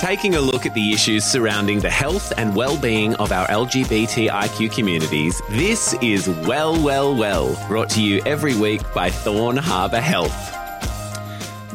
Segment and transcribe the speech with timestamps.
[0.00, 5.42] Taking a look at the issues surrounding the health and well-being of our LGBTIQ communities,
[5.50, 10.32] this is Well, Well, Well, brought to you every week by Thorn Harbour Health.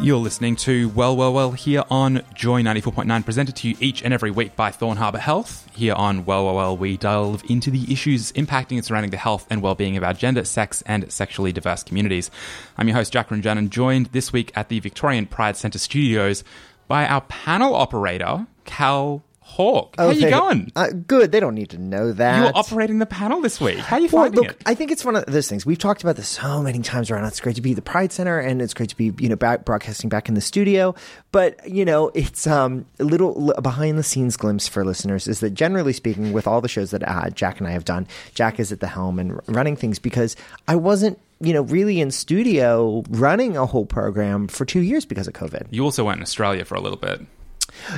[0.01, 4.13] You're listening to Well, Well, Well here on Joy 94.9, presented to you each and
[4.13, 5.67] every week by Thorn Harbour Health.
[5.75, 9.45] Here on Well, Well, Well, we delve into the issues impacting and surrounding the health
[9.49, 12.31] and well-being of our gender, sex, and sexually diverse communities.
[12.77, 16.43] I'm your host, Jack Ranjan, joined this week at the Victorian Pride Centre studios
[16.89, 19.95] by our panel operator, Cal Hawk.
[19.97, 20.71] How are you going?
[20.75, 21.31] Uh, good.
[21.31, 22.37] They don't need to know that.
[22.37, 23.77] You were operating the panel this week.
[23.77, 24.61] How are you Well, finding look, it?
[24.65, 25.65] I think it's one of those things.
[25.65, 27.25] We've talked about this so many times around.
[27.25, 29.35] It's great to be at the Pride Center, and it's great to be, you know,
[29.35, 30.93] back broadcasting back in the studio.
[31.31, 35.51] But you know, it's um, a little behind the scenes glimpse for listeners is that
[35.51, 38.71] generally speaking, with all the shows that uh, Jack and I have done, Jack is
[38.71, 40.35] at the helm and running things because
[40.67, 45.27] I wasn't, you know, really in studio running a whole program for two years because
[45.27, 45.67] of COVID.
[45.71, 47.21] You also went in Australia for a little bit.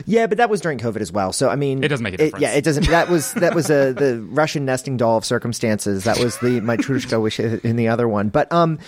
[0.06, 1.32] Yeah, but that was during COVID as well.
[1.34, 2.42] So I mean, It doesn't make a it- difference.
[2.44, 2.88] yeah, it doesn't.
[2.90, 6.04] That was that was a the Russian nesting doll of circumstances.
[6.04, 8.30] That was the matryoshka wish in the other one.
[8.30, 8.80] But um,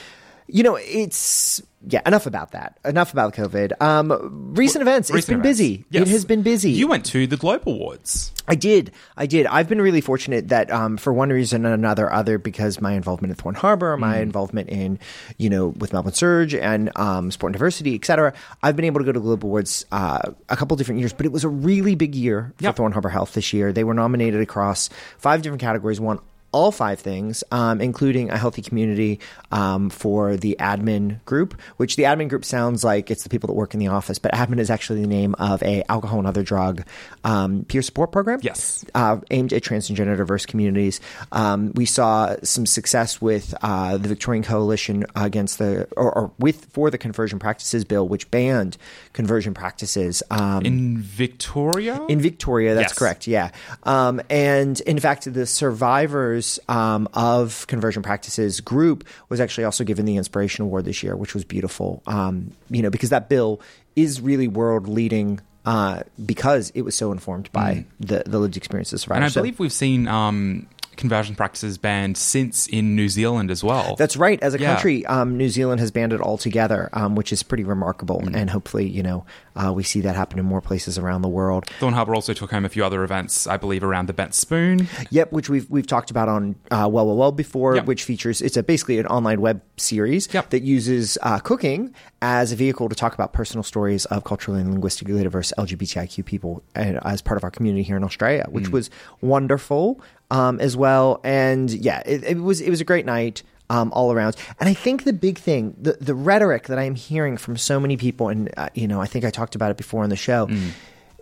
[0.47, 2.02] you know, it's yeah.
[2.05, 2.80] Enough about that.
[2.86, 3.81] Enough about COVID.
[3.81, 5.09] Um, recent events.
[5.09, 5.59] It's been events.
[5.59, 5.86] busy.
[5.89, 6.03] Yes.
[6.03, 6.72] It has been busy.
[6.72, 8.31] You went to the Globe Awards.
[8.47, 8.91] I did.
[9.17, 9.45] I did.
[9.47, 13.31] I've been really fortunate that, um, for one reason or another, other because my involvement
[13.31, 14.21] at Thorn Harbour, my Mm.
[14.21, 14.97] involvement in,
[15.38, 18.99] you know, with Melbourne Surge and um, Sport and Diversity, et cetera, I've been able
[19.02, 21.11] to go to Global Awards uh, a couple different years.
[21.11, 22.75] But it was a really big year for Yep.
[22.77, 23.73] Thorn Harbour Health this year.
[23.73, 25.99] They were nominated across five different categories.
[25.99, 26.20] Won
[26.53, 29.19] all five things, um, including a healthy community
[29.52, 31.59] um, for the admin group.
[31.77, 34.31] Which the admin group sounds like it's the people that work in the office, but
[34.33, 36.83] admin is actually the name of a alcohol and other drug
[37.23, 38.86] um, peer support program Yes.
[38.95, 41.02] uh, aimed at trans and gender diverse communities.
[41.31, 46.67] Um, we saw some success with uh, the Victorian Coalition against the or, or with
[46.71, 48.77] for the conversion practices bill, which banned
[49.13, 50.21] conversion practices.
[50.30, 51.99] Um, In Victoria?
[52.08, 52.99] in Victoria, that's Yes.
[52.99, 53.27] correct.
[53.27, 53.49] Yeah,
[53.83, 60.05] um, and in fact, the survivors um, of conversion practices group was actually also given
[60.05, 62.02] the Inspiration Award this year, which was beautiful.
[62.08, 63.59] Um, you know, because that bill
[63.95, 65.39] is really world leading.
[65.65, 69.15] Uh, because it was so informed by the, the lived experiences of survivors.
[69.15, 69.23] Mm.
[69.23, 70.67] and I So- believe we've seen um,
[70.98, 73.95] conversion practices banned since in New Zealand as well.
[73.98, 74.42] That's right.
[74.42, 74.73] As a Yeah.
[74.73, 78.21] country, um, New Zealand has banned it altogether, um, which is pretty remarkable.
[78.21, 78.36] Mm.
[78.36, 81.65] And hopefully, you know, uh, we see that happen in more places around the world.
[81.80, 84.87] Thorn Harbour also took home a few other events, I believe, around the Bent Spoon.
[85.11, 87.86] Yep, which we've we've talked about on uh, Well Well Well before, Yep.
[87.86, 90.49] which features it's a basically an online web series Yep.
[90.52, 91.93] that uses uh, cooking
[92.23, 96.64] as a vehicle to talk about personal stories of culturally and linguistically diverse LGBTIQ people
[96.73, 98.89] as part of our community here in Australia, which was
[99.20, 100.00] wonderful
[100.32, 101.20] um, as well.
[101.26, 103.44] And yeah, it, it was it was a great night.
[103.70, 106.95] Um, all around, and I think the big thing, the the rhetoric that I am
[106.95, 109.78] hearing from so many people, and uh, you know, I think I talked about it
[109.78, 110.48] before on the show,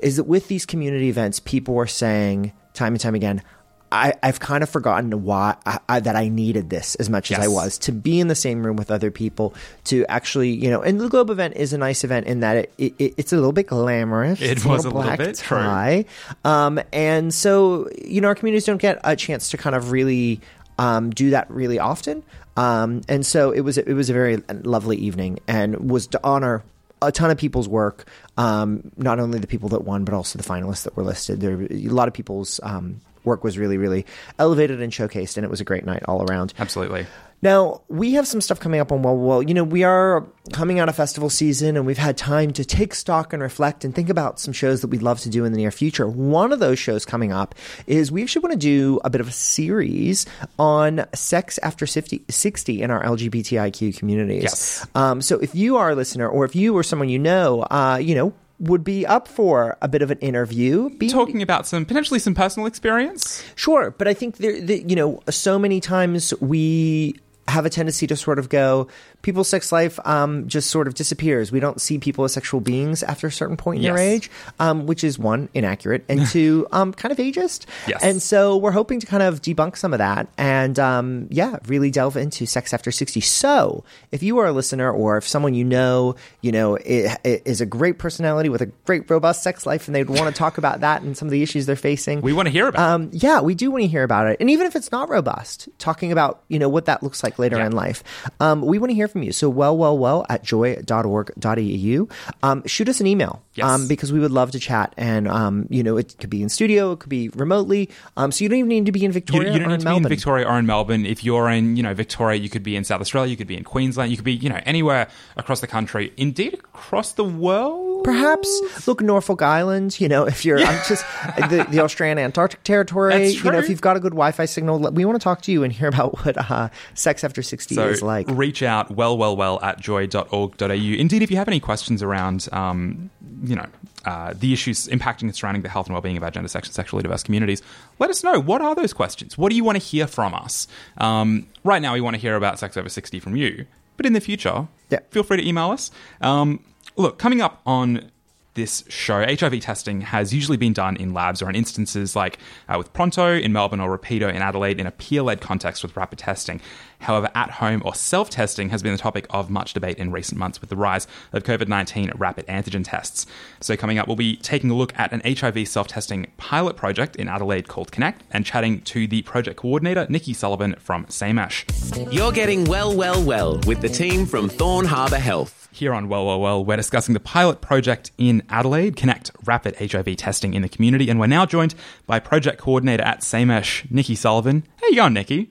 [0.02, 3.42] is that with these community events, people are saying time and time again,
[3.92, 7.40] I, I've kind of forgotten why I, I, that I needed this as much as
[7.40, 9.54] I was to be in the same room with other people
[9.86, 10.82] to actually, you know.
[10.82, 13.36] And the Globe event is a nice event in that it, it, it it's a
[13.36, 14.42] little bit glamorous.
[14.42, 16.06] It was a little black bit, true.
[16.46, 20.40] um, and so you know our communities don't get a chance to kind of really
[20.80, 22.24] um, do that really often.
[22.58, 26.64] Um, and so it was it was a very lovely evening and was to honor
[27.02, 28.08] a ton of people's work.
[28.38, 31.42] Um, not only the people that won, but also the finalists that were listed.
[31.42, 34.06] There, were a lot of people's um, work was really, really
[34.40, 36.54] elevated and showcased, and it was a great night all around.
[36.60, 37.06] Absolutely.
[37.44, 39.42] Now, we have some stuff coming up on Well Well.
[39.42, 42.94] You know, we are coming out of festival season and we've had time to take
[42.94, 45.58] stock and reflect and think about some shows that we'd love to do in the
[45.58, 46.08] near future.
[46.08, 47.56] One of those shows coming up
[47.88, 50.28] is we actually want to do a bit of a series
[50.60, 54.44] on sex after 50, 60 in our LGBTIQ communities.
[54.44, 54.88] Yes.
[54.94, 58.00] Um, so if you are a listener or if you or someone you know, uh,
[58.00, 60.90] you know, would be up for a bit of an interview.
[60.92, 63.44] Be, Talking about some potentially some personal experience.
[63.56, 67.16] Sure, but I think there, the, you know, so many times we
[67.48, 68.88] have a tendency to sort of go,
[69.22, 71.52] people's sex life um, just sort of disappears.
[71.52, 73.96] We don't see people as sexual beings after a certain point in Yes.
[73.96, 77.66] their age, um, which is one inaccurate and two um, kind of ageist.
[77.88, 78.04] Yes.
[78.04, 81.92] And so we're hoping to kind of debunk some of that and um, yeah, really
[81.92, 83.22] delve into sex after sixty.
[83.22, 87.42] So if you are a listener or if someone you know, you know, i- i-
[87.46, 90.58] is a great personality with a great robust sex life, and they'd want to talk
[90.58, 92.94] about that and some of the issues they're facing, We want to hear about it.
[92.94, 94.38] um, yeah, we do want to hear about it.
[94.40, 97.58] And even if it's not robust, talking about, you know, what that looks like later
[97.58, 97.68] Yeah.
[97.68, 98.04] in life.
[98.40, 99.32] Um, we want to hear from you.
[99.32, 102.08] So well, well, well at joy.org.au.
[102.44, 103.42] Um, shoot us an email.
[103.54, 103.68] Yes.
[103.68, 104.94] Um, because we would love to chat.
[104.96, 107.90] And, um, you know, it could be in studio, it could be remotely.
[108.16, 109.74] Um, so you don't even need to be in You, Victoria you don't or need
[109.76, 110.04] in to Melbourne.
[110.04, 111.06] be in Victoria or in Melbourne.
[111.06, 113.58] If you're in, you know, Victoria, you could be in South Australia, you could be
[113.58, 117.91] in Queensland, you could be, you know, anywhere across the country, indeed across the world.
[118.04, 120.00] Perhaps look Norfolk Island.
[120.00, 121.06] You know, if you're I'm just
[121.50, 123.28] the, the Australian Antarctic territory.
[123.30, 125.64] You know, if you've got a good Wi-Fi signal, we want to talk to you
[125.64, 128.28] and hear about what uh, sex after sixty So is like.
[128.30, 130.66] reach out well, well, well at joy.org.au.
[130.68, 133.10] Indeed, if you have any questions around, um,
[133.44, 133.66] you know,
[134.06, 136.74] uh, the issues impacting and surrounding the health and well-being of our gender, sex, and
[136.76, 137.62] sexually diverse communities,
[138.00, 138.40] let us know.
[138.40, 139.38] What are those questions?
[139.38, 140.68] What do you want to hear from us?
[140.98, 143.66] Um, right now, we want to hear about sex over 60 from you.
[143.98, 145.00] But in the future, Yeah.
[145.12, 145.92] feel free to email us.
[146.22, 146.64] Um,
[146.96, 148.12] look, coming up on
[148.54, 152.78] this show, HIV testing has usually been done in labs or in instances like uh,
[152.78, 156.20] with Pronto in Melbourne or Rapido in Adelaide in a peer led context with rapid
[156.20, 156.60] testing.
[157.02, 160.40] However, at home or self testing has been the topic of much debate in recent
[160.40, 163.26] months with the rise of COVID 19 rapid antigen tests.
[163.60, 167.16] So, coming up, we'll be taking a look at an HIV self testing pilot project
[167.16, 171.66] in Adelaide called Connect and chatting to the project coordinator, Nikki Sullivan from SAMESH.
[172.12, 175.70] You're getting well, well, well with the team from Thorn Harbour Health.
[175.74, 180.18] Here on Well, Well, Well, we're discussing the pilot project in Adelaide, Connect Rapid HIV
[180.18, 181.76] Testing in the Community, and we're now joined
[182.06, 184.68] by project coordinator at Samesh, Nikki Sullivan.
[184.82, 185.50] How you going, Nikki?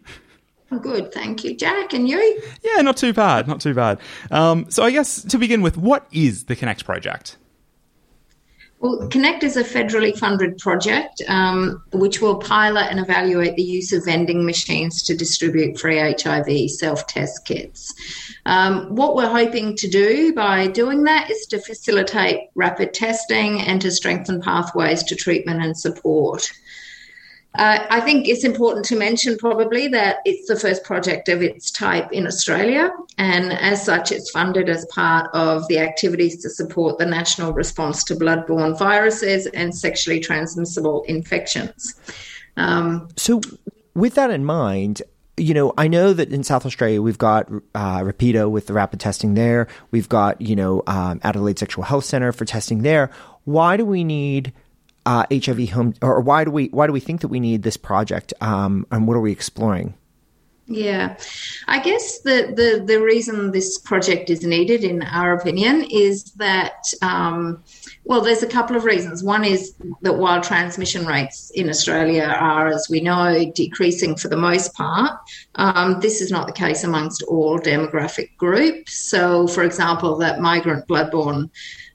[0.79, 1.93] Good, thank you, Jack.
[1.93, 2.43] And you?
[2.63, 3.99] Yeah, not too bad, not too bad.
[4.31, 7.37] Um, so I guess to begin with, what is the Connect project?
[8.81, 13.93] Well, Connect is a federally funded project um, which will pilot and evaluate the use
[13.93, 17.93] of vending machines to distribute free HIV self test kits.
[18.47, 23.83] Um, what we're hoping to do by doing that is to facilitate rapid testing and
[23.83, 26.51] to strengthen pathways to treatment and support.
[27.57, 31.71] Uh, I think it's important to mention probably that it's the first project of its
[31.71, 36.99] type in Australia, and as such, it's funded as part of the activities to support
[36.99, 41.97] the national response to bloodborne viruses and sexually transmissible infections.
[42.57, 43.41] Um, So,
[43.95, 45.03] with that in mind,
[45.37, 49.01] you know, I know that in South Australia we've got uh, Rapido with the rapid
[49.01, 49.67] testing there.
[49.91, 53.11] We've got you know um, Adelaide Sexual Health Center for testing there.
[53.45, 54.53] Why do we need
[55.07, 57.77] uh, HIV home, or why do we why do we think that we need this
[57.77, 58.33] project?
[58.41, 59.95] Um, and what are we exploring?
[60.71, 61.17] Yeah,
[61.67, 66.85] I guess the, the, the reason this project is needed, in our opinion, is that,
[67.03, 67.65] um,
[68.05, 69.25] well, there's a couple of reasons.
[69.25, 74.37] One is that while transmission rates in Australia are, as we know, decreasing for the
[74.37, 75.19] most part,
[75.57, 78.95] um, this is not the case amongst all demographic groups.
[78.95, 81.51] So, for example, that migrant bloodborne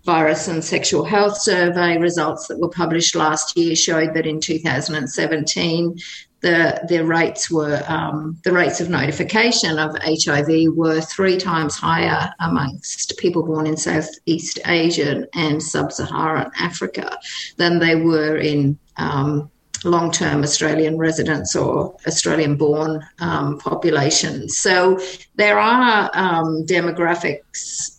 [0.06, 5.98] virus and sexual health survey results that were published last year showed that in 2017
[6.42, 12.32] the the rates were um, the rates of notification of HIV were three times higher
[12.40, 17.18] amongst people born in Southeast Asia and Sub-Saharan Africa
[17.58, 19.50] than they were in um,
[19.84, 24.60] long-term Australian residents or Australian-born um, populations.
[24.60, 25.00] So
[25.36, 27.95] there are um, demographics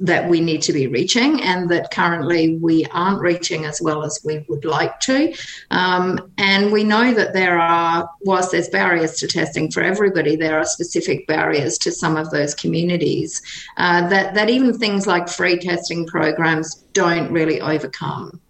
[0.00, 4.18] that we need to be reaching and that currently we aren't reaching as well as
[4.24, 5.34] we would like to.
[5.70, 10.58] Um, and we know that there are, whilst there's barriers to testing for everybody, there
[10.58, 13.42] are specific barriers to some of those communities
[13.76, 18.40] uh, that, that even things like free testing programs don't really overcome.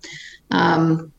[0.52, 1.12] Um,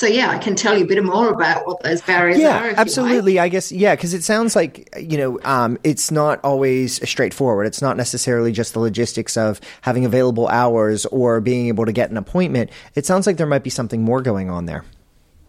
[0.00, 2.40] so yeah, I can tell you a bit more about what those barriers are.
[2.40, 2.78] Yeah, you like.
[2.78, 3.38] absolutely.
[3.38, 7.66] I guess yeah, because it sounds like you know um, it's not always straightforward.
[7.66, 12.10] It's not necessarily just the logistics of having available hours or being able to get
[12.10, 12.70] an appointment.
[12.94, 14.86] It sounds like there might be something more going on there.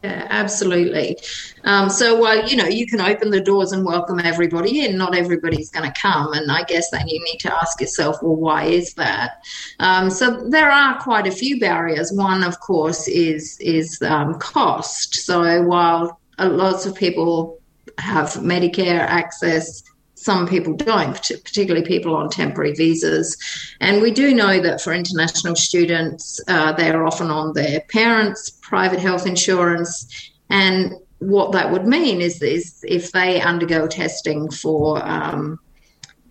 [0.04, 1.20] Yeah, absolutely.
[1.64, 5.16] Um, so while you know you can open the doors and welcome everybody in, not
[5.16, 8.64] everybody's going to come, and I guess then you need to ask yourself, well, why
[8.64, 9.44] is that?
[9.80, 12.12] Um, so there are quite a few barriers.
[12.12, 15.14] One, of course, is is um, cost.
[15.14, 17.60] So while uh, lots of people
[18.00, 19.84] have Medicare access.
[20.22, 23.36] Some people don't, particularly people on temporary visas.
[23.80, 28.52] And we do know that for international students, uh, they are often on their parents'
[28.62, 30.32] private health insurance.
[30.52, 35.60] And what that would mean is, is if they undergo testing for um,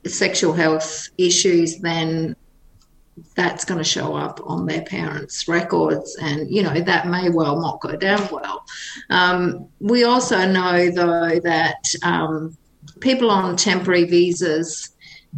[0.07, 2.37] sexual health issues, then
[3.35, 7.61] that's going to show up on their parents' records, and you know that may well
[7.61, 8.65] not go down well.
[9.11, 12.57] Um, we also know, though, that um,
[13.01, 14.91] people on temporary visas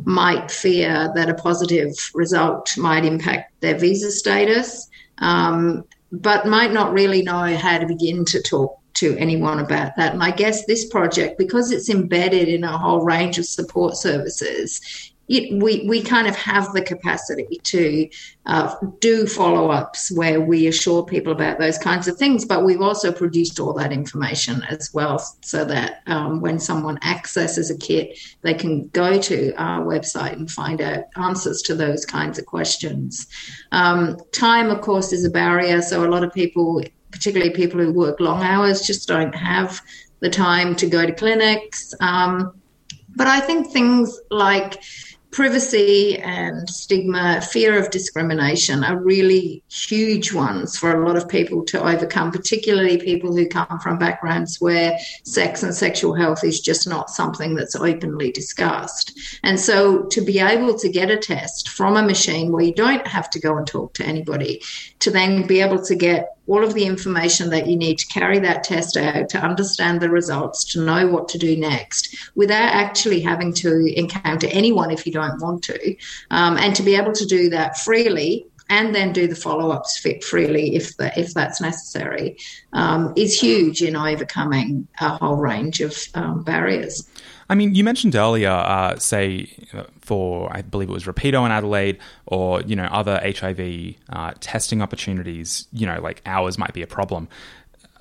[0.05, 4.89] might fear that a positive result might impact their visa status,
[5.19, 10.13] um, but might not really know how to begin to talk to anyone about that.
[10.13, 15.12] And I guess this project, because it's embedded in a whole range of support services,
[15.33, 18.07] it, we, we kind of have the capacity to
[18.45, 22.83] uh, do follow ups where we assure people about those kinds of things, but we've
[22.83, 28.19] also produced all that information as well so that um, when someone accesses a kit,
[28.43, 33.27] they can go to our website and find out answers to those kinds of questions.
[33.73, 37.91] Um, time, of course, is a barrier, so a lot of people, particularly people who
[37.91, 39.81] work long hours, just don't have
[40.21, 41.95] the time to go to clinics.
[42.01, 42.61] Um,
[43.17, 44.83] but I think things like
[45.33, 51.65] privacy and stigma, fear of discrimination are really huge ones for a lot of people
[51.65, 56.87] to overcome, particularly people who come from backgrounds where sex and sexual health is just
[56.87, 59.19] not something that's openly discussed.
[59.43, 63.07] And so to be able to get a test from a machine where you don't
[63.07, 64.63] have to go and talk to anybody,
[64.99, 68.39] to then be able to get all of the information that you need to carry
[68.41, 73.21] that test out, to understand the results, to know what to do next, without actually
[73.21, 75.97] having to encounter anyone if you don't want to,
[76.31, 80.25] um, and to be able to do that freely and then do the follow-ups fit
[80.25, 82.37] freely if the, if that's necessary
[82.73, 87.07] um, is huge in overcoming a whole range of um, barriers.
[87.49, 89.47] I mean, you mentioned earlier, uh, say,
[90.01, 94.83] for I believe it was Rapido in Adelaide, or you know other HIV uh, testing
[94.83, 95.67] opportunities.
[95.73, 97.29] You know, like ours might be a problem.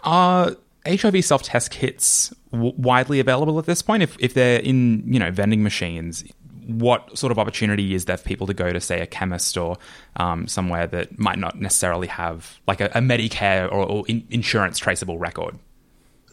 [0.03, 0.55] Are
[0.85, 4.03] HIV self-test kits w- widely available at this point?
[4.03, 6.23] If if they're in you know vending machines,
[6.67, 9.77] what sort of opportunity is there for people to go to, say, a chemist or
[10.15, 14.77] um, somewhere that might not necessarily have like a, a Medicare or, or in- insurance
[14.77, 15.57] traceable record?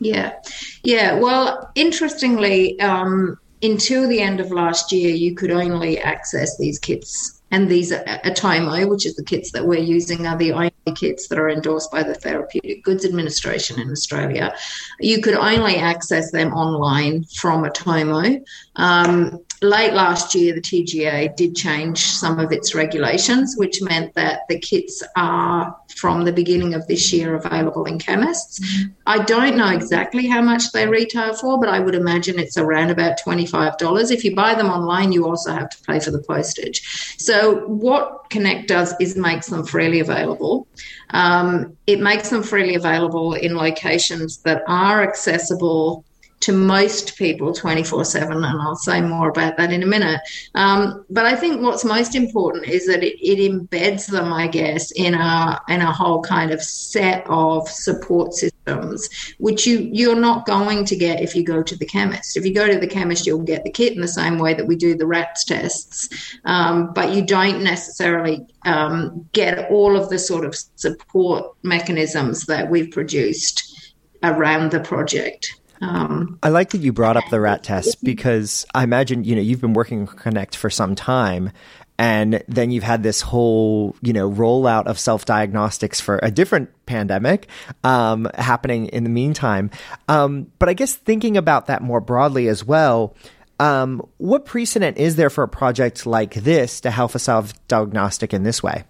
[0.00, 0.34] Yeah,
[0.82, 1.18] yeah.
[1.18, 7.40] Well, interestingly, um, until the end of last year, you could only access these kits.
[7.50, 11.28] And these are Atomo, which is the kits that we're using, are the only kits
[11.28, 14.54] that are endorsed by the Therapeutic Goods Administration in Australia.
[15.00, 18.44] You could only access them online from Atomo.
[18.76, 24.40] Um, late last year, the TGA did change some of its regulations, which meant that
[24.48, 28.60] the kits are from the beginning of this year available in chemists.
[29.06, 32.90] I don't know exactly how much they retail for, but I would imagine it's around
[32.90, 34.10] about $25.
[34.10, 37.16] If you buy them online, you also have to pay for the postage.
[37.18, 40.68] So, what Connect does is makes them freely available.
[41.10, 46.04] Um, it makes them freely available in locations that are accessible
[46.48, 50.18] to most people 24 7 and i'll say more about that in a minute.
[50.54, 54.90] Um, but i think what's most important is that it, it, embeds them i guess
[54.92, 60.46] in a in a whole kind of set of support systems which you you're not
[60.46, 62.36] going to get if you go to the chemist.
[62.36, 64.66] If you go to the chemist you'll get the kit in the same way that
[64.66, 66.08] we do the rats tests.
[66.44, 72.68] Um, but you don't necessarily um, get all of the sort of support mechanisms that
[72.70, 78.02] we've produced around the project um, I like that you brought up the rat test
[78.02, 81.52] because I imagine you know you've been working with Connect for some time,
[81.98, 86.70] and then you've had this whole you know rollout of self diagnostics for a different
[86.86, 87.48] pandemic
[87.84, 89.70] um, happening in the meantime.
[90.08, 93.14] Um, but I guess thinking about that more broadly as well.
[93.60, 98.32] Um, what precedent is there for a project like this to help a self diagnostic
[98.32, 98.84] in this way?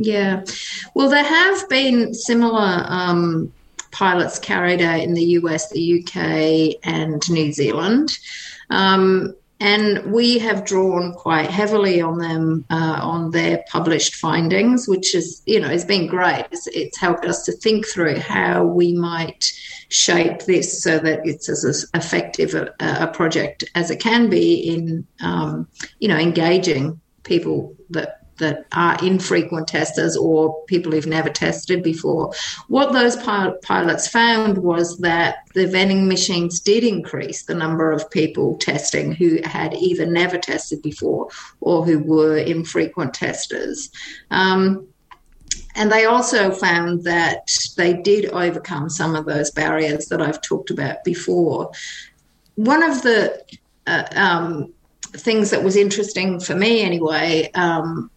[0.00, 0.44] Yeah,
[0.94, 3.52] well, there have been similar um,
[3.98, 8.16] pilots carried out in the US, the UK, and New Zealand.
[8.70, 15.16] Um, and we have drawn quite heavily on them uh, on their published findings, which
[15.16, 16.46] is you know has been great.
[16.52, 19.52] It's, it's, helped us to think through how we might
[19.88, 25.04] shape this so that it's as effective a, a project as it can be in
[25.20, 25.66] um,
[25.98, 32.32] you know engaging people that that are infrequent testers or people who've never tested before.
[32.68, 38.56] What those pilots found was that the vending machines did increase the number of people
[38.58, 41.28] testing who had either never tested before
[41.60, 43.90] or who were infrequent testers.
[44.30, 44.88] Um,
[45.74, 50.70] and they also found that they did overcome some of those barriers that I've talked
[50.70, 51.70] about before.
[52.56, 53.42] One of the
[53.86, 54.72] uh, um,
[55.12, 58.10] things that was interesting for me, anyway, um,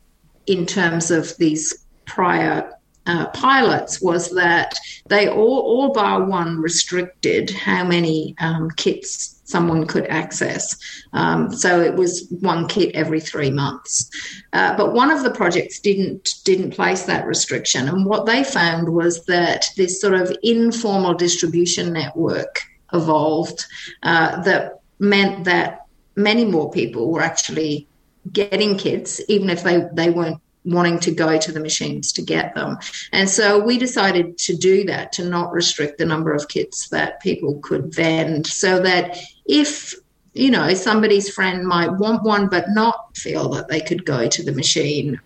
[0.48, 2.72] in terms of these prior
[3.08, 4.74] uh, pilots was that
[5.08, 10.78] they all, all bar one restricted how many um, kits someone could access.
[11.14, 14.10] Um, so it was one kit every three months.
[14.54, 18.90] Uh, but one of the projects didn't didn't place that restriction, and what they found
[18.90, 22.62] was that this sort of informal distribution network
[22.94, 23.66] evolved
[24.04, 27.88] uh, that meant that many more people were actually
[28.32, 32.54] getting kits, even if they, they weren't wanting to go to the machines to get
[32.54, 32.78] them.
[33.12, 37.20] And so we decided to do that, to not restrict the number of kits that
[37.22, 39.96] people could vend, so that if
[40.34, 44.44] you know somebody's friend might want one but not feel that they could go to
[44.44, 45.20] the machine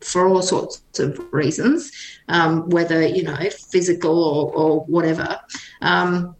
[0.00, 1.92] for all sorts of reasons,
[2.28, 5.38] um, whether you know physical or, or whatever,
[5.82, 6.34] um,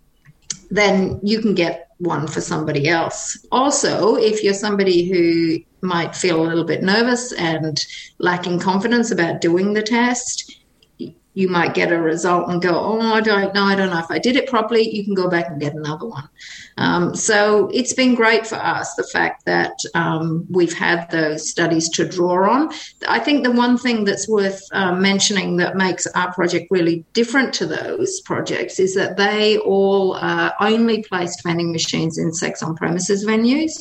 [0.70, 3.46] then you can get one for somebody else.
[3.52, 7.84] Also, if you're somebody who might feel a little bit nervous and
[8.18, 10.63] lacking confidence about doing the test,
[11.34, 14.10] you might get a result and go, oh, I don't know, I don't know if
[14.10, 14.88] I did it properly.
[14.88, 16.28] You can go back and get another one.
[16.78, 21.88] Um, so it's been great for us, the fact that um, we've had those studies
[21.90, 22.72] to draw on.
[23.08, 27.52] I think the one thing that's worth uh, mentioning that makes our project really different
[27.54, 32.76] to those projects is that they all uh, only placed vending machines in sex on
[32.76, 33.72] premises venues.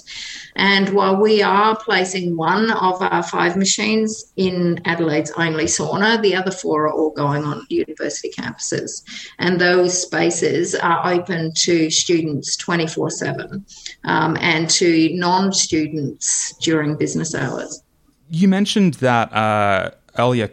[0.56, 6.36] And while we are placing one of our five machines in Adelaide's only sauna, the
[6.36, 9.04] other four are all going on university campuses.
[9.40, 13.66] And those spaces are open to students 24 um, 7
[14.04, 17.84] and to non students during business hours.
[18.30, 20.50] You mentioned that uh, earlier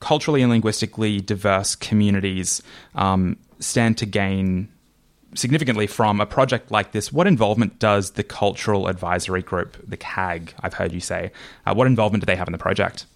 [0.00, 2.62] culturally and linguistically diverse communities
[2.94, 4.68] um, stand to gain
[5.34, 10.54] significantly from a project like this, what involvement does the Cultural Advisory Group, the CAG,
[10.60, 11.32] I've heard you say,
[11.66, 13.06] uh, what involvement do they have in the project?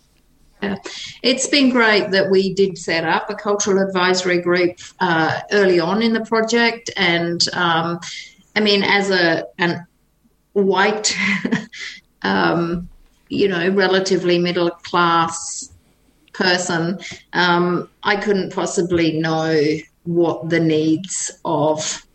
[1.22, 6.02] It's been great that we did set up a cultural advisory group uh, early on
[6.02, 8.00] in the project, and um,
[8.56, 9.86] I mean, as a an
[10.52, 11.16] white,
[12.22, 12.88] um,
[13.28, 15.72] you know, relatively middle class
[16.32, 16.98] person,
[17.32, 19.60] um, I couldn't possibly know
[20.04, 22.07] what the needs of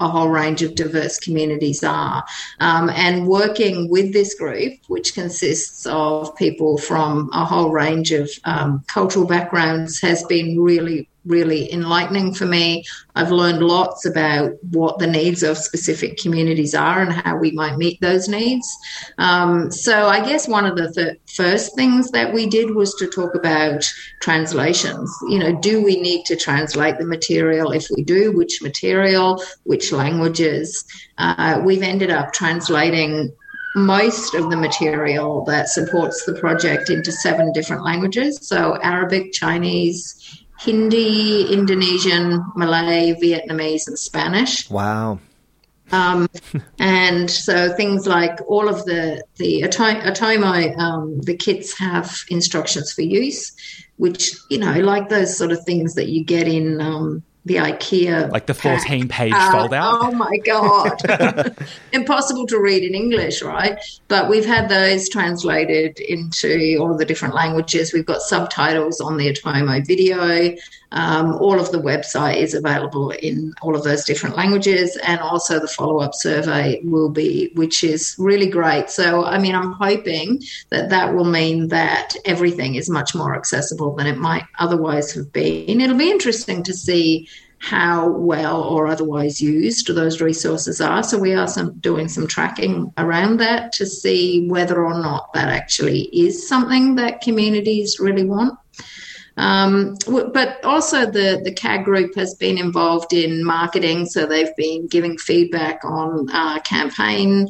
[0.00, 2.24] a whole range of diverse communities are.
[2.60, 8.30] Um, and working with this group, which consists of people from a whole range of
[8.44, 12.84] um, cultural backgrounds, has been really really enlightening for me.
[13.14, 17.76] I've learned lots about what the needs of specific communities are and how we might
[17.76, 18.66] meet those needs.
[19.18, 23.06] Um, so, I guess one of the th- first things that we did was to
[23.06, 23.84] talk about
[24.20, 25.14] translations.
[25.28, 27.72] You know, do we need to translate the material?
[27.72, 30.84] If we do, which material, which languages?
[31.18, 33.32] Uh, we've ended up translating
[33.76, 40.37] most of the material that supports the project into seven different languages so Arabic, Chinese,
[40.58, 44.68] Hindi, Indonesian, Malay, Vietnamese, and Spanish.
[44.68, 45.20] Wow.
[45.92, 46.28] Um,
[46.78, 53.02] and so things like all of the the Atomo, um, the kits have instructions for
[53.02, 53.52] use,
[53.96, 58.30] which you know, like those sort of things that you get in um, the IKEA.
[58.30, 59.98] Like the 14 page uh, fold out.
[60.00, 61.00] Oh my God.
[61.92, 63.78] Impossible to read in English, right?
[64.06, 67.92] But we've had those translated into all the different languages.
[67.92, 70.54] We've got subtitles on the Atomo video.
[70.92, 75.60] Um, all of the website is available in all of those different languages, and also
[75.60, 78.88] the follow up survey will be, which is really great.
[78.90, 83.94] So, I mean, I'm hoping that that will mean that everything is much more accessible
[83.96, 85.80] than it might otherwise have been.
[85.80, 87.28] It'll be interesting to see
[87.60, 91.02] how well or otherwise used those resources are.
[91.02, 95.48] So we are some, doing some tracking around that to see whether or not that
[95.48, 98.56] actually is something that communities really want.
[99.38, 104.88] Um, but also, the, the CAG group has been involved in marketing, so they've been
[104.88, 107.48] giving feedback on uh, campaign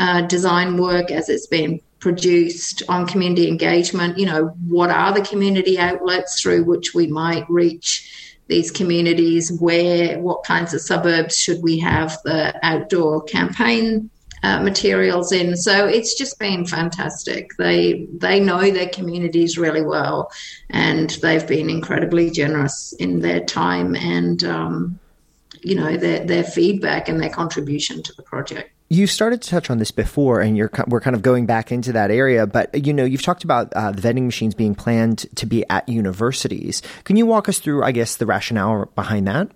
[0.00, 4.18] uh, design work as it's been produced on community engagement.
[4.18, 9.52] You know, what are the community outlets through which we might reach these communities?
[9.52, 14.10] Where, what kinds of suburbs should we have the outdoor campaign
[14.42, 15.56] uh, materials in.
[15.56, 17.50] So it's just been fantastic.
[17.58, 20.30] They they know their communities really well,
[20.70, 24.98] and they've been incredibly generous in their time and um,
[25.62, 28.70] you know their their feedback and their contribution to the project.
[28.90, 31.92] You started to touch on this before, and you're we're kind of going back into
[31.92, 32.46] that area.
[32.46, 35.86] But you know, you've talked about uh, the vending machines being planned to be at
[35.88, 36.80] universities.
[37.04, 39.50] Can you walk us through, I guess, the rationale behind that?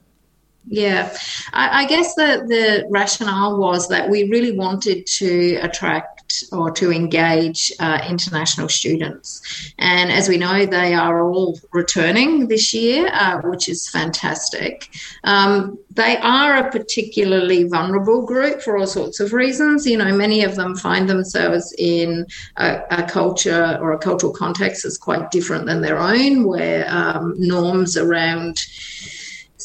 [0.67, 1.15] Yeah,
[1.53, 6.91] I, I guess the, the rationale was that we really wanted to attract or to
[6.91, 9.43] engage uh, international students.
[9.79, 14.89] And as we know, they are all returning this year, uh, which is fantastic.
[15.25, 19.87] Um, they are a particularly vulnerable group for all sorts of reasons.
[19.87, 24.85] You know, many of them find themselves in a, a culture or a cultural context
[24.85, 28.57] that's quite different than their own, where um, norms around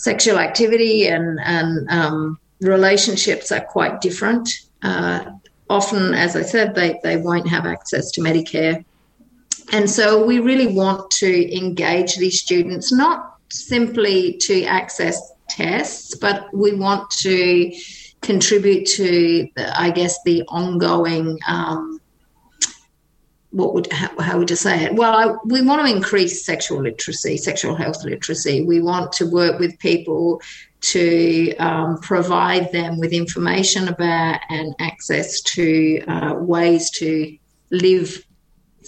[0.04, 4.50] sexual activity and, and um, relationships are quite different.
[4.82, 5.26] Uh,
[5.70, 8.84] often, as I said, they, they won't have access to Medicare.
[9.72, 16.54] And so we really want to engage these students, not simply to access tests, but
[16.54, 17.74] we want to
[18.22, 21.38] contribute to, I guess, the ongoing.
[21.48, 22.00] Um,
[23.52, 24.94] what would how, how, would you say it?
[24.94, 28.66] Well, I, we want to increase sexual literacy, sexual health literacy.
[28.66, 30.42] We want to work with people
[30.80, 37.38] to um, provide them with information about and access to uh, ways to
[37.72, 38.24] live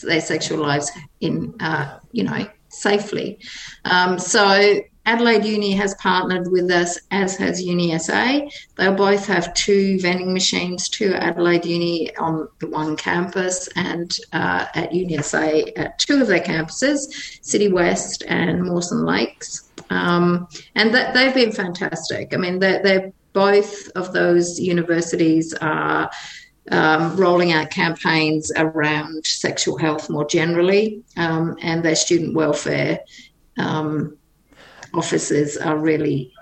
[0.04, 3.40] their sexual lives in, uh, you know, safely.
[3.86, 8.52] Um, so Adelaide Uni has partnered with us, as has UniSA.
[8.76, 14.68] They'll both have two vending machines, two Adelaide Uni on the one campus and uh,
[14.76, 19.70] at UniSA at two of their campuses, City West and Mawson Lakes.
[19.90, 22.34] Um, and that, they've been fantastic.
[22.34, 26.10] I mean, they're, they're both of those universities are
[26.72, 33.00] um, rolling out campaigns around sexual health more generally, um, and their student welfare
[33.58, 34.19] um,
[34.94, 36.34] officers are really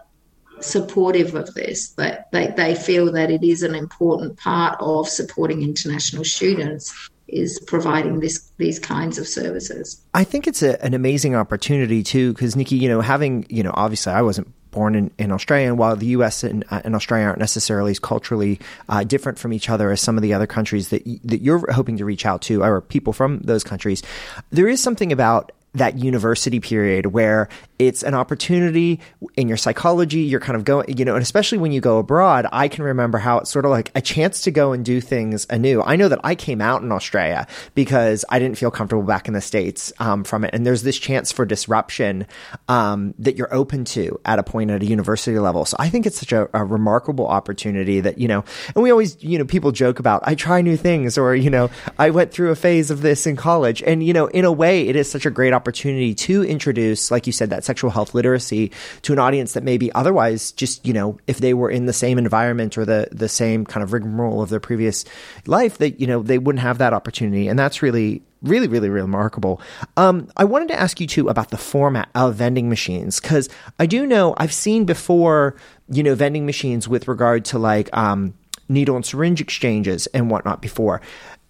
[0.59, 1.89] supportive of this.
[1.91, 7.59] That they, they feel that it is an important part of supporting international students is
[7.67, 10.01] providing this these kinds of services.
[10.13, 13.73] I think it's a, an amazing opportunity too, because Nikki, you know, having you know,
[13.73, 16.43] obviously, I wasn't born in, in Australia, and while the U.S.
[16.43, 20.21] and, uh, and Australia aren't necessarily culturally uh, different from each other as some of
[20.21, 23.63] the other countries that that you're hoping to reach out to, or people from those
[23.63, 24.03] countries,
[24.51, 28.99] there is something about that university period where it's an opportunity
[29.35, 30.21] in your psychology.
[30.21, 33.17] You're kind of going, you know, and especially when you go abroad, I can remember
[33.17, 35.81] how it's sort of like a chance to go and do things anew.
[35.81, 39.33] I know that I came out in Australia because I didn't feel comfortable back in
[39.33, 40.51] the States um, from it.
[40.53, 42.25] And there's this chance for disruption
[42.67, 45.65] um, that you're open to at a point at a university level.
[45.65, 48.43] So I think it's such a, a remarkable opportunity that, you know,
[48.75, 51.69] and we always, you know, people joke about, I try new things or, you know,
[51.99, 53.83] I went through a phase of this in college.
[53.83, 57.27] And, you know, in a way, it is such a great opportunity to introduce, like
[57.27, 58.71] you said, that sexual health literacy
[59.03, 62.17] to an audience that maybe otherwise just, you know, if they were in the same
[62.17, 65.05] environment or the, the same kind of rigmarole of their previous
[65.45, 67.47] life, that, you know, they wouldn't have that opportunity.
[67.47, 69.61] And that's really, really, really, really remarkable.
[69.95, 73.49] Um, I wanted to ask you too about the format of vending machines because
[73.79, 75.55] I do know I've seen before,
[75.89, 78.33] you know, vending machines with regard to like um,
[78.69, 81.01] needle and syringe exchanges and whatnot before.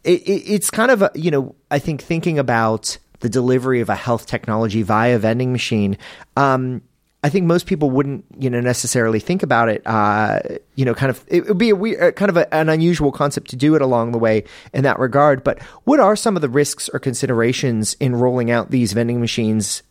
[0.04, 3.90] It, it, it's kind of a, you know, I think thinking about the delivery of
[3.90, 5.98] a health technology via vending machine.
[6.36, 6.82] Um,
[7.24, 9.82] I think most people wouldn't, you know, necessarily think about it.
[9.86, 10.40] Uh,
[10.76, 13.12] you know, kind of it would be a weird, uh, kind of a, an unusual
[13.12, 15.44] concept to do it along the way in that regard.
[15.44, 19.82] But what are some of the risks or considerations in rolling out these vending machines?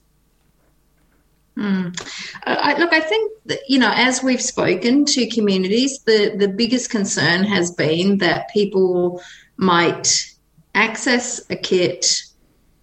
[1.58, 1.98] Mm.
[2.44, 6.90] I, look, I think that, you know, as we've spoken to communities, the the biggest
[6.90, 9.22] concern has been that people
[9.56, 10.32] might
[10.74, 12.22] access a kit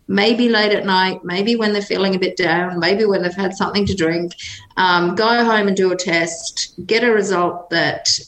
[0.07, 3.53] maybe late at night, maybe when they're feeling a bit down, maybe when they've had
[3.53, 4.33] something to drink,
[4.77, 8.19] um, go home and do a test, get a result that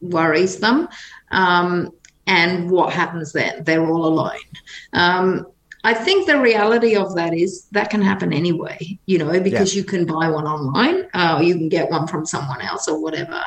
[0.00, 0.88] worries them.
[1.30, 1.92] Um,
[2.26, 3.64] and what happens then?
[3.64, 4.38] They're all alone.
[4.92, 5.46] Um,
[5.84, 9.80] I think the reality of that is that can happen anyway, you know, because yeah.
[9.80, 13.00] you can buy one online, uh, or you can get one from someone else or
[13.00, 13.40] whatever.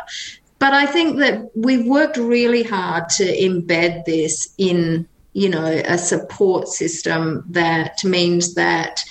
[0.58, 5.98] But I think that we've worked really hard to embed this in you know, a
[5.98, 9.04] support system that means that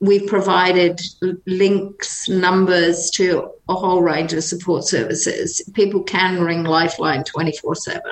[0.00, 1.00] we've provided
[1.46, 5.62] links, numbers to a whole range of support services.
[5.74, 8.02] People can ring Lifeline 24 7.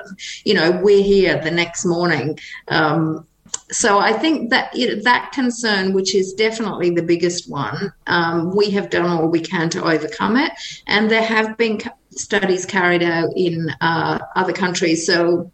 [0.44, 2.38] You know, we're here the next morning.
[2.68, 3.26] Um,
[3.72, 8.54] so I think that you know, that concern, which is definitely the biggest one, um,
[8.54, 10.52] we have done all we can to overcome it,
[10.86, 15.06] and there have been studies carried out in uh, other countries.
[15.06, 15.50] So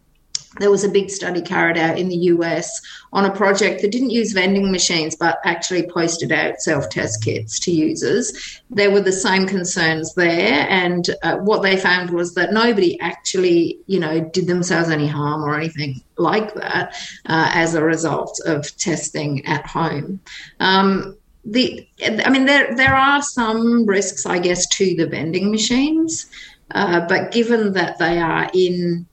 [0.59, 2.81] there was a big study carried out in the US
[3.13, 7.59] on a project that didn't use vending machines but actually posted out self test kits
[7.61, 8.61] to users.
[8.69, 13.79] There were the same concerns there, and uh, what they found was that nobody actually,
[13.87, 16.95] you know, did themselves any harm or anything like that
[17.27, 20.19] uh, as a result of testing at home.
[20.59, 21.87] Um, the,
[22.25, 26.27] I mean, there there are some risks, I guess, to the vending machines,
[26.71, 29.07] uh, but given that they are in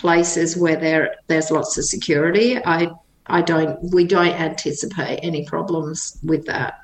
[0.00, 2.90] places where there there's lots of security, I
[3.26, 6.80] I don't we don't anticipate any problems with that.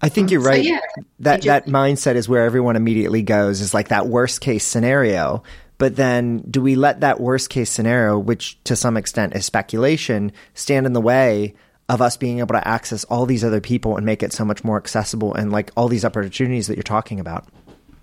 [0.00, 0.64] I think you're So, right.
[0.64, 0.80] yeah,
[1.20, 5.42] that that mindset is where everyone immediately goes is like that worst case scenario.
[5.78, 10.30] But then do we let that worst case scenario, which to some extent is speculation,
[10.54, 11.54] stand in the way
[11.88, 14.62] of us being able to access all these other people and make it so much
[14.62, 17.46] more accessible and like all these opportunities that you're talking about?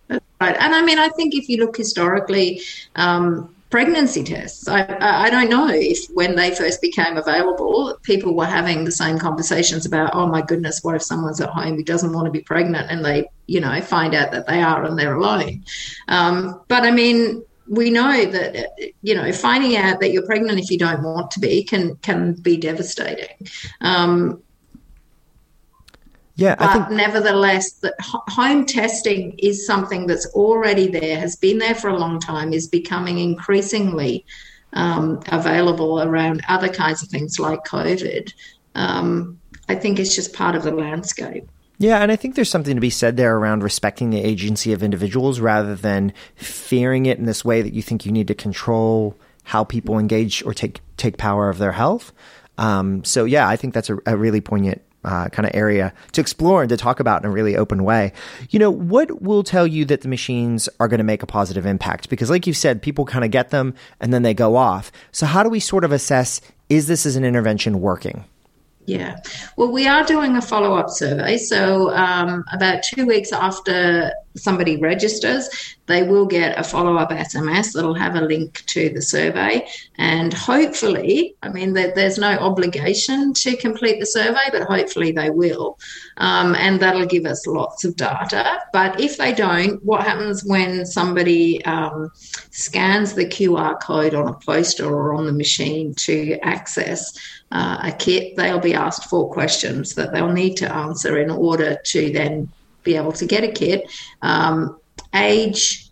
[0.10, 0.22] Right.
[0.60, 2.62] And I mean, I think if you look historically,
[2.96, 8.46] um, pregnancy tests, I, I don't know if when they first became available, people were
[8.46, 12.14] having the same conversations about, oh my goodness, what if someone's at home who doesn't
[12.14, 15.16] want to be pregnant and they, you know, find out that they are and they're
[15.16, 15.64] alone.
[16.08, 20.72] Um, but I mean, we know that you know finding out that you're pregnant if
[20.72, 23.48] you don't want to be can can be devastating.
[23.82, 24.42] Um,
[26.40, 31.58] Yeah, I but think nevertheless, the home testing is something that's already there, has been
[31.58, 34.26] there for a long time, is becoming increasingly
[34.72, 38.32] um, available around other kinds of things like COVID.
[38.76, 41.46] Um, I think it's just part of the landscape.
[41.78, 44.82] Yeah, and I think there's something to be said there around respecting the agency of
[44.82, 49.18] individuals rather than fearing it in this way that you think you need to control
[49.44, 52.14] how people engage or take take power of their health.
[52.58, 56.22] Um, so yeah, I think that's a, a really poignant uh, kind of area to
[56.22, 58.14] explore and to talk about in a really open way.
[58.50, 61.66] You know, what will tell you that the machines are going to make a positive
[61.66, 62.10] impact?
[62.10, 64.92] Because, like you said, people kind of get them and then they go off.
[65.12, 68.26] So how do we sort of assess is this as an intervention working?
[68.90, 69.20] Yeah.
[69.56, 71.38] Well, we are doing a follow up survey.
[71.38, 75.48] So, um, about two weeks after somebody registers,
[75.86, 79.68] they will get a follow up SMS that'll have a link to the survey.
[80.00, 85.78] And hopefully, I mean, there's no obligation to complete the survey, but hopefully they will.
[86.18, 88.60] Um, and that'll give us lots of data.
[88.74, 92.12] But if they don't, what happens when somebody um,
[92.50, 97.14] scans the QR code on a poster or on the machine to access?
[97.52, 101.78] Uh, a kit, they'll be asked four questions that they'll need to answer in order
[101.86, 102.50] to then
[102.84, 103.92] be able to get a kit.
[104.22, 104.80] Um,
[105.14, 105.90] age,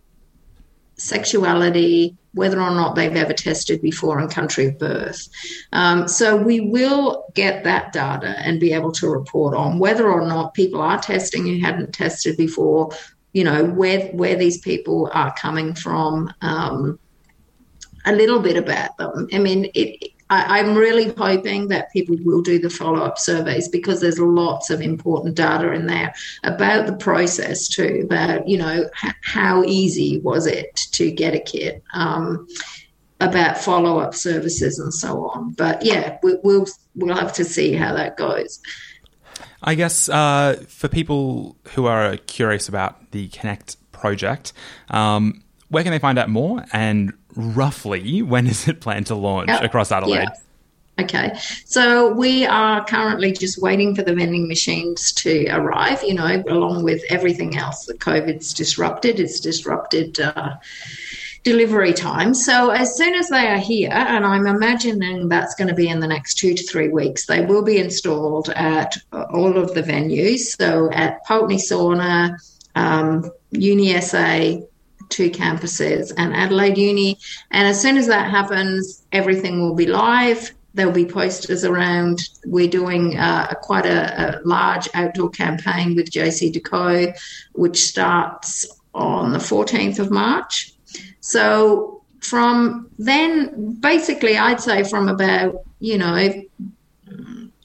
[0.98, 5.28] sexuality, whether or not they've ever tested before, and country of birth.
[5.74, 10.28] Um, so we will get that data and be able to report on whether or
[10.28, 12.92] not people are testing who hadn't tested before.
[13.34, 16.32] You know where where these people are coming from.
[16.42, 17.00] Um,
[18.06, 19.28] a little bit about them.
[19.34, 23.68] I mean, it, I, I'm really hoping that people will do the follow up surveys
[23.68, 26.14] because there's lots of important data in there
[26.44, 31.40] about the process too, about, you know, h- how easy was it to get a
[31.40, 32.48] kit, um,
[33.20, 35.54] about follow up services and so on.
[35.54, 38.60] But yeah, we, we'll, we'll have to see how that goes.
[39.64, 44.54] I guess uh, for people who are curious about the Connect project,
[44.90, 46.64] um, where can they find out more?
[46.74, 49.64] And roughly, when is it planned to launch Yep.
[49.64, 50.30] across Adelaide?
[51.00, 51.32] Okay,
[51.66, 56.02] so we are currently just waiting for the vending machines to arrive.
[56.04, 60.56] You know, along with everything else that COVID's disrupted, it's disrupted uh,
[61.44, 62.34] delivery time.
[62.34, 66.00] So as soon as they are here, and I'm imagining that's going to be in
[66.00, 70.56] the next two to three weeks, they will be installed at all of the venues.
[70.60, 72.36] So at Pulteney Sauna,
[72.74, 74.66] um, UniSA,
[75.10, 77.18] two campuses, and Adelaide Uni.
[77.52, 80.54] And as soon as that happens, everything will be live.
[80.74, 82.20] There'll be posters around.
[82.46, 87.18] We're doing uh, quite a, a large outdoor campaign with JCDecaux,
[87.54, 90.74] which starts on the 14th of March.
[91.20, 96.44] So from then, basically, I'd say from about, you know,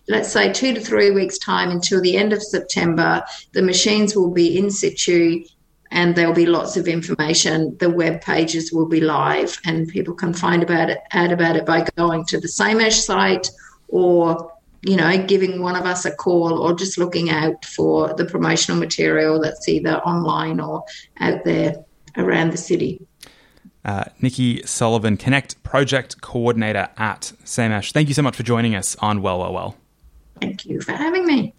[0.09, 4.31] let's say two to three weeks' time until the end of September, the machines will
[4.31, 5.45] be in situ
[5.93, 7.77] and there'll be lots of information.
[7.79, 11.67] The web pages will be live and people can find about it, out about it
[11.67, 13.51] by going to the SAMESH site
[13.89, 14.51] or
[14.85, 18.81] you know, giving one of us a call or just looking out for the promotional
[18.81, 20.83] material that's either online or
[21.21, 21.77] out there
[22.17, 23.01] around the city.
[23.85, 27.93] Uh, Nikki Sullivan, Connect Project Coordinator at SAMESH.
[27.93, 29.77] Thank you so much for joining us on Well, Well, Well.
[30.41, 31.55] Thank you for having me.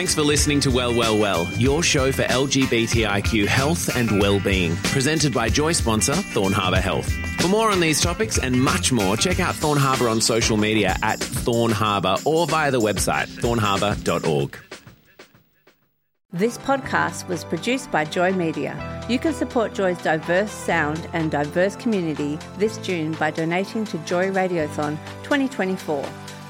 [0.00, 5.34] Thanks for listening to Well, Well, Well, your show for LGBTIQ health and well-being, presented
[5.34, 7.12] by Joy sponsor Thorn Harbour Health.
[7.38, 10.96] For more on these topics and much more, check out Thorn Harbour on social media
[11.02, 14.58] at Thorn Harbour or via the website thornharbour.org.
[16.32, 19.04] This podcast was produced by Joy Media.
[19.06, 24.30] You can support Joy's diverse sound and diverse community this June by donating to Joy
[24.30, 26.02] Radiothon 2024.